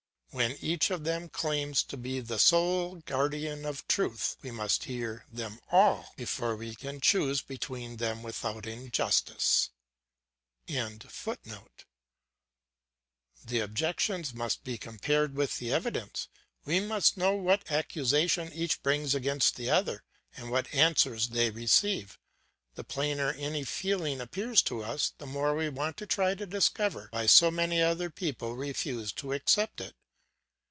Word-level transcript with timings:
When 0.33 0.53
each 0.61 0.91
of 0.91 1.03
them 1.03 1.27
claims 1.27 1.83
to 1.83 1.97
be 1.97 2.21
the 2.21 2.39
sole 2.39 2.95
guardian 3.01 3.65
of 3.65 3.85
truth, 3.89 4.37
we 4.41 4.49
must 4.49 4.85
hear 4.85 5.25
them 5.29 5.59
all 5.69 6.13
before 6.15 6.55
we 6.55 6.73
can 6.73 7.01
choose 7.01 7.41
between 7.41 7.97
them 7.97 8.23
without 8.23 8.65
injustice.] 8.65 9.71
The 10.67 11.19
objections 13.59 14.33
must 14.33 14.63
be 14.63 14.77
compared 14.77 15.35
with 15.35 15.57
the 15.57 15.73
evidence; 15.73 16.29
we 16.63 16.79
must 16.79 17.17
know 17.17 17.35
what 17.35 17.69
accusation 17.69 18.53
each 18.53 18.81
brings 18.81 19.13
against 19.13 19.57
the 19.57 19.69
other, 19.69 20.01
and 20.37 20.49
what 20.49 20.73
answers 20.73 21.27
they 21.27 21.49
receive. 21.51 22.17
The 22.75 22.85
plainer 22.85 23.33
any 23.33 23.65
feeling 23.65 24.21
appears 24.21 24.61
to 24.61 24.81
us, 24.81 25.11
the 25.17 25.27
more 25.27 25.53
we 25.53 25.69
must 25.69 25.97
try 26.07 26.35
to 26.35 26.45
discover 26.45 27.09
why 27.11 27.25
so 27.25 27.51
many 27.51 27.81
other 27.81 28.09
people 28.09 28.55
refuse 28.55 29.11
to 29.11 29.33
accept 29.33 29.81
it. 29.81 29.93